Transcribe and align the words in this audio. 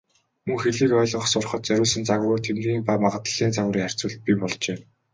Мөн 0.47 0.57
хэлийг 0.63 0.91
ойлгох, 1.01 1.25
сурахад 1.29 1.61
зориулсан 1.67 2.03
загварууд, 2.05 2.45
тэмдгийн 2.45 2.85
ба 2.87 2.93
магадлалын 3.03 3.55
загварын 3.55 3.83
харьцуулал 3.85 4.23
бий 4.25 4.37
болжээ. 4.41 4.77